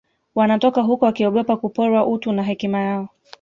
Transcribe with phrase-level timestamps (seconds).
[0.35, 3.09] wanatoka huko wakiogopa kuporwa utu na hekima yao